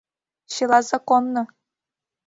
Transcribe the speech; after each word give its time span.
—Чыла 0.53 0.79
законно! 0.89 1.43